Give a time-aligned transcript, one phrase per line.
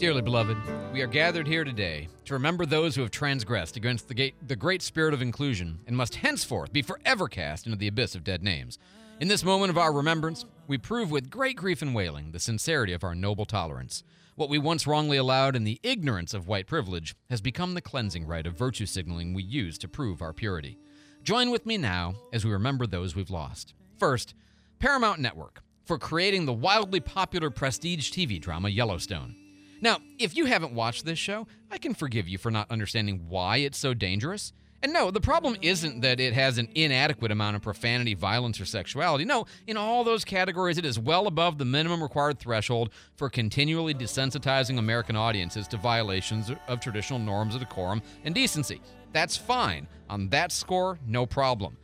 [0.00, 0.56] Dearly beloved,
[0.94, 4.56] we are gathered here today to remember those who have transgressed against the, gate, the
[4.56, 8.42] great spirit of inclusion and must henceforth be forever cast into the abyss of dead
[8.42, 8.78] names.
[9.20, 12.94] In this moment of our remembrance, we prove with great grief and wailing the sincerity
[12.94, 14.02] of our noble tolerance.
[14.36, 18.26] What we once wrongly allowed in the ignorance of white privilege has become the cleansing
[18.26, 20.78] rite of virtue signaling we use to prove our purity.
[21.24, 23.74] Join with me now as we remember those we've lost.
[23.98, 24.32] First,
[24.78, 29.36] Paramount Network for creating the wildly popular prestige TV drama Yellowstone.
[29.80, 33.58] Now, if you haven't watched this show, I can forgive you for not understanding why
[33.58, 34.52] it's so dangerous.
[34.82, 38.64] And no, the problem isn't that it has an inadequate amount of profanity, violence, or
[38.64, 39.26] sexuality.
[39.26, 43.92] No, in all those categories, it is well above the minimum required threshold for continually
[43.92, 48.80] desensitizing American audiences to violations of traditional norms of decorum and decency.
[49.12, 49.86] That's fine.
[50.08, 51.76] On that score, no problem.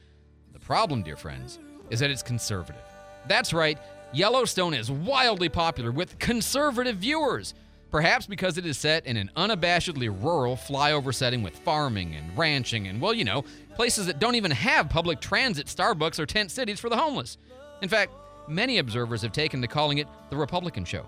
[0.54, 1.58] The problem, dear friends,
[1.90, 2.80] is that it's conservative.
[3.28, 3.78] That's right,
[4.12, 7.52] Yellowstone is wildly popular with conservative viewers.
[7.96, 12.88] Perhaps because it is set in an unabashedly rural flyover setting with farming and ranching
[12.88, 13.42] and, well, you know,
[13.74, 17.38] places that don't even have public transit, Starbucks, or tent cities for the homeless.
[17.80, 18.12] In fact,
[18.48, 21.06] many observers have taken to calling it the Republican show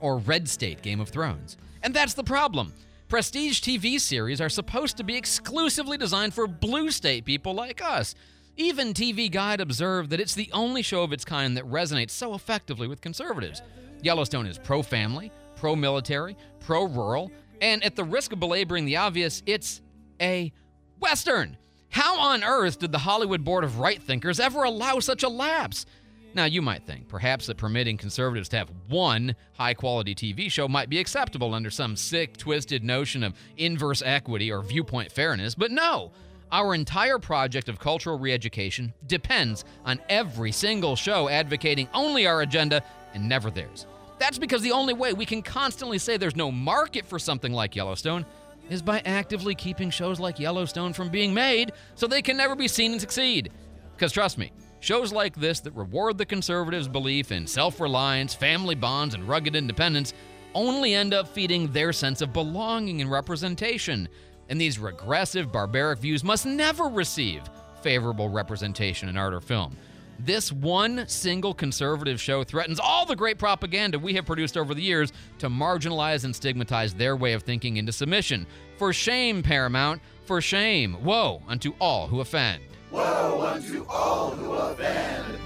[0.00, 1.56] or Red State Game of Thrones.
[1.82, 2.74] And that's the problem.
[3.08, 8.14] Prestige TV series are supposed to be exclusively designed for blue state people like us.
[8.58, 12.34] Even TV Guide observed that it's the only show of its kind that resonates so
[12.34, 13.62] effectively with conservatives.
[14.02, 15.32] Yellowstone is pro family,
[15.62, 19.80] pro military, pro rural, and at the risk of belaboring the obvious, it's
[20.20, 20.52] a
[20.98, 21.56] Western.
[21.88, 25.86] How on earth did the Hollywood Board of Right Thinkers ever allow such a lapse?
[26.34, 30.66] Now, you might think perhaps that permitting conservatives to have one high quality TV show
[30.66, 35.70] might be acceptable under some sick, twisted notion of inverse equity or viewpoint fairness, but
[35.70, 36.10] no!
[36.50, 42.40] Our entire project of cultural re education depends on every single show advocating only our
[42.42, 42.82] agenda
[43.14, 43.86] and never theirs.
[44.22, 47.74] That's because the only way we can constantly say there's no market for something like
[47.74, 48.24] Yellowstone
[48.70, 52.68] is by actively keeping shows like Yellowstone from being made so they can never be
[52.68, 53.50] seen and succeed.
[53.96, 58.76] Because trust me, shows like this that reward the conservatives' belief in self reliance, family
[58.76, 60.14] bonds, and rugged independence
[60.54, 64.08] only end up feeding their sense of belonging and representation.
[64.48, 67.42] And these regressive, barbaric views must never receive
[67.82, 69.76] favorable representation in art or film.
[70.24, 74.82] This one single conservative show threatens all the great propaganda we have produced over the
[74.82, 78.46] years to marginalize and stigmatize their way of thinking into submission.
[78.76, 81.02] For shame, Paramount, for shame.
[81.02, 82.62] Woe unto all who offend.
[82.92, 85.38] Woe unto all who offend.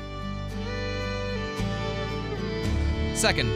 [3.16, 3.48] Second,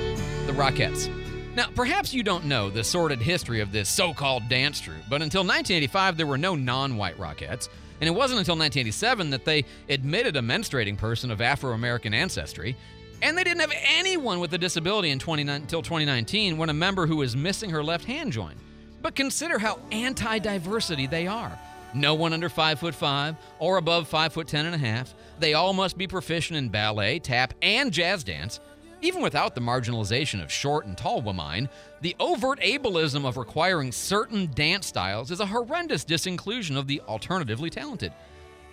[0.47, 1.15] the Rockettes.
[1.55, 5.21] Now, perhaps you don't know the sordid history of this so called dance troupe, but
[5.21, 7.69] until 1985, there were no non white Rockettes.
[8.00, 12.77] And it wasn't until 1987 that they admitted a menstruating person of Afro American ancestry.
[13.22, 17.37] And they didn't have anyone with a disability until 2019 when a member who was
[17.37, 18.59] missing her left hand joined.
[19.03, 21.59] But consider how anti diversity they are.
[21.93, 25.15] No one under 5 foot 5 or above 5 foot 10 and a half.
[25.39, 28.60] They all must be proficient in ballet, tap, and jazz dance.
[29.03, 31.71] Even without the marginalization of short and tall women,
[32.03, 37.71] the overt ableism of requiring certain dance styles is a horrendous disinclusion of the alternatively
[37.71, 38.12] talented.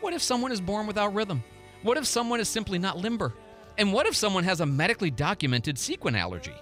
[0.01, 1.43] What if someone is born without rhythm?
[1.81, 3.33] What if someone is simply not limber?
[3.77, 6.55] And what if someone has a medically documented sequin allergy?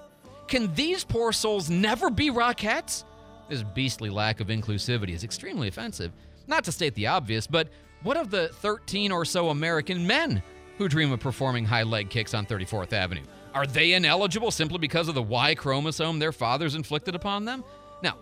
[0.48, 3.04] Can these poor souls never be Rockettes?
[3.50, 6.12] This beastly lack of inclusivity is extremely offensive.
[6.46, 7.70] Not to state the obvious, but
[8.04, 10.44] what of the 13 or so American men
[10.78, 13.24] who dream of performing high leg kicks on 34th Avenue?
[13.56, 17.64] Are they ineligible simply because of the Y chromosome their fathers inflicted upon them?
[18.04, 18.18] Now,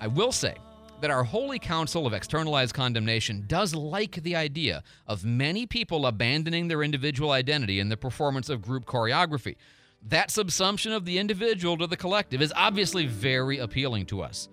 [0.00, 0.54] I will say
[1.00, 6.68] that our Holy Council of Externalized Condemnation does like the idea of many people abandoning
[6.68, 9.56] their individual identity in the performance of group choreography.
[10.02, 14.48] That subsumption of the individual to the collective is obviously very appealing to us.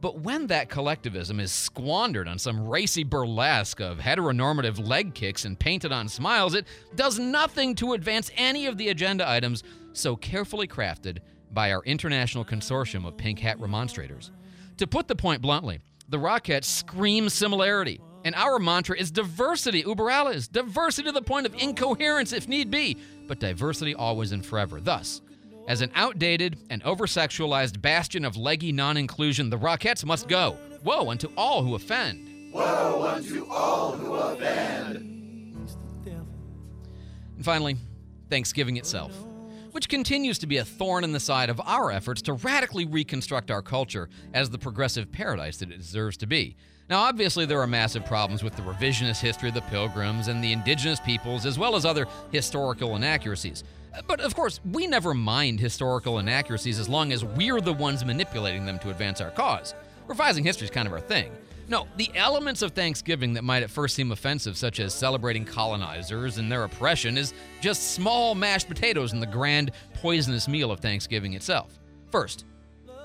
[0.00, 5.58] But when that collectivism is squandered on some racy burlesque of heteronormative leg kicks and
[5.58, 10.68] painted on smiles, it does nothing to advance any of the agenda items so carefully
[10.68, 11.18] crafted
[11.50, 14.30] by our international consortium of pink hat remonstrators.
[14.76, 20.10] To put the point bluntly, the Rockettes scream similarity, and our mantra is diversity, uber
[20.10, 22.96] alles, diversity to the point of incoherence if need be,
[23.26, 24.80] but diversity always and forever.
[24.80, 25.20] Thus,
[25.68, 30.56] as an outdated and oversexualized bastion of leggy non inclusion, the Rockettes must go.
[30.82, 32.52] Woe unto all who offend.
[32.52, 34.96] Woe unto all who offend.
[37.36, 37.76] And finally,
[38.30, 39.12] Thanksgiving itself.
[39.78, 43.48] Which continues to be a thorn in the side of our efforts to radically reconstruct
[43.48, 46.56] our culture as the progressive paradise that it deserves to be.
[46.90, 50.50] Now, obviously, there are massive problems with the revisionist history of the Pilgrims and the
[50.50, 53.62] indigenous peoples, as well as other historical inaccuracies.
[54.08, 58.66] But of course, we never mind historical inaccuracies as long as we're the ones manipulating
[58.66, 59.76] them to advance our cause.
[60.08, 61.30] Revising history is kind of our thing.
[61.70, 66.38] No, the elements of Thanksgiving that might at first seem offensive, such as celebrating colonizers
[66.38, 71.34] and their oppression, is just small mashed potatoes in the grand, poisonous meal of Thanksgiving
[71.34, 71.78] itself.
[72.10, 72.46] First,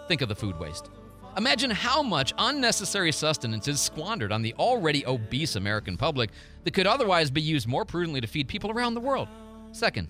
[0.07, 0.89] think of the food waste.
[1.35, 6.29] Imagine how much unnecessary sustenance is squandered on the already obese American public
[6.63, 9.27] that could otherwise be used more prudently to feed people around the world.
[9.73, 10.09] Second,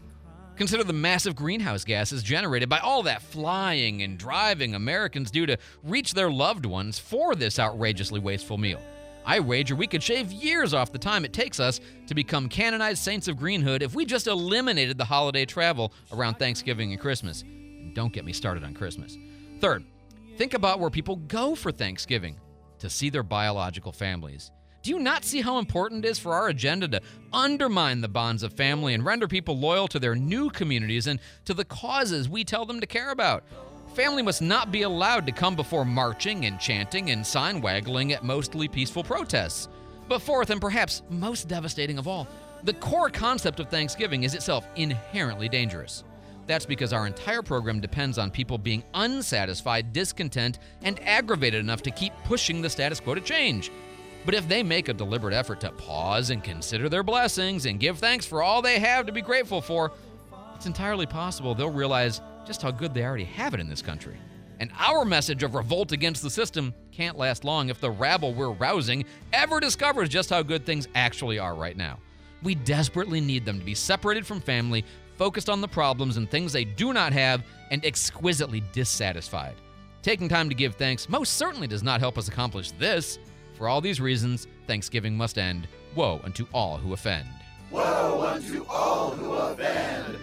[0.55, 5.57] Consider the massive greenhouse gases generated by all that flying and driving Americans do to
[5.83, 8.79] reach their loved ones for this outrageously wasteful meal.
[9.25, 13.01] I wager we could shave years off the time it takes us to become canonized
[13.01, 17.41] saints of Greenhood if we just eliminated the holiday travel around Thanksgiving and Christmas.
[17.41, 19.17] And don't get me started on Christmas.
[19.59, 19.85] Third,
[20.37, 22.37] think about where people go for Thanksgiving
[22.79, 24.51] to see their biological families.
[24.83, 27.01] Do you not see how important it is for our agenda to
[27.31, 31.53] undermine the bonds of family and render people loyal to their new communities and to
[31.53, 33.45] the causes we tell them to care about?
[33.93, 38.25] Family must not be allowed to come before marching and chanting and sign waggling at
[38.25, 39.69] mostly peaceful protests.
[40.09, 42.27] But fourth, and perhaps most devastating of all,
[42.63, 46.03] the core concept of Thanksgiving is itself inherently dangerous.
[46.45, 51.91] That's because our entire program depends on people being unsatisfied, discontent, and aggravated enough to
[51.91, 53.71] keep pushing the status quo to change.
[54.25, 57.99] But if they make a deliberate effort to pause and consider their blessings and give
[57.99, 59.91] thanks for all they have to be grateful for,
[60.55, 64.17] it's entirely possible they'll realize just how good they already have it in this country.
[64.59, 68.51] And our message of revolt against the system can't last long if the rabble we're
[68.51, 69.03] rousing
[69.33, 71.99] ever discovers just how good things actually are right now.
[72.43, 74.85] We desperately need them to be separated from family,
[75.17, 79.55] focused on the problems and things they do not have, and exquisitely dissatisfied.
[80.01, 83.19] Taking time to give thanks most certainly does not help us accomplish this.
[83.53, 85.67] For all these reasons, Thanksgiving must end.
[85.95, 87.29] Woe unto all who offend.
[87.69, 90.17] Woe unto all who offend.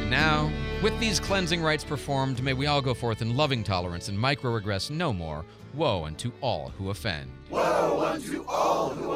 [0.00, 0.50] And now,
[0.82, 4.50] with these cleansing rites performed, may we all go forth in loving tolerance and micro
[4.50, 5.44] regress no more.
[5.74, 7.30] Woe unto all who offend.
[7.50, 9.12] Woe unto all who